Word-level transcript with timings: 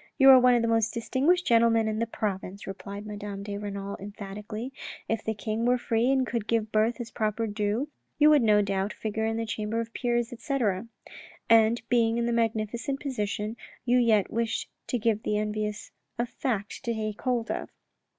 "You 0.18 0.28
are 0.28 0.38
one 0.38 0.54
of 0.54 0.60
the 0.60 0.68
most 0.68 0.92
distinguished 0.92 1.46
gentlemen 1.46 1.88
in 1.88 2.00
the 2.00 2.06
province," 2.06 2.66
replied 2.66 3.06
Madame 3.06 3.42
de 3.42 3.56
Renal 3.56 3.96
emphatically." 3.98 4.74
If 5.08 5.24
the 5.24 5.32
king 5.32 5.64
were 5.64 5.78
free 5.78 6.10
and 6.10 6.26
could 6.26 6.46
give 6.46 6.70
birth 6.70 7.00
its 7.00 7.10
proper 7.10 7.46
due, 7.46 7.88
you 8.18 8.28
would 8.28 8.42
no 8.42 8.60
doubt 8.60 8.92
figure 8.92 9.24
in 9.24 9.38
the 9.38 9.46
Chamber 9.46 9.80
of 9.80 9.94
Peers, 9.94 10.34
etc. 10.34 10.86
And 11.48 11.80
being 11.88 12.18
in 12.18 12.26
this 12.26 12.34
magnificent 12.34 13.00
position, 13.00 13.56
you 13.86 13.96
yet 13.96 14.30
wish 14.30 14.68
to 14.88 14.98
give 14.98 15.22
the 15.22 15.38
envious 15.38 15.92
a 16.18 16.26
fact 16.26 16.84
to 16.84 16.92
take 16.92 17.22
hold 17.22 17.50
of." 17.50 17.70